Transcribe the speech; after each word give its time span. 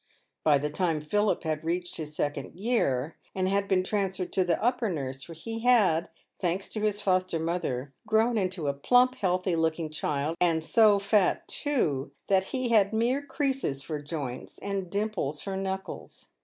By 0.43 0.57
the 0.57 0.71
time 0.71 0.99
Philip 0.99 1.43
had 1.43 1.63
reached 1.63 1.97
his 1.97 2.15
second 2.15 2.55
year, 2.55 3.17
and 3.35 3.47
had 3.47 3.67
been 3.67 3.83
transferred 3.83 4.33
to 4.33 4.43
the 4.43 4.59
upper 4.59 4.89
nursery, 4.89 5.35
he 5.35 5.59
had, 5.59 6.09
thanks 6.39 6.69
to 6.69 6.79
his 6.81 6.99
foster 6.99 7.39
mother, 7.39 7.93
grown 8.07 8.35
into 8.35 8.65
a 8.67 8.73
plump, 8.73 9.13
healthy 9.13 9.55
looking 9.55 9.91
child, 9.91 10.37
and 10.41 10.63
so 10.63 10.97
fat, 10.97 11.47
too, 11.47 12.11
that 12.29 12.45
he 12.45 12.69
had 12.69 12.93
mere 12.93 13.21
creases 13.21 13.83
for 13.83 14.01
joints 14.01 14.57
and 14.59 14.89
dimples 14.89 15.39
for 15.39 15.55
knuckles. 15.55 16.29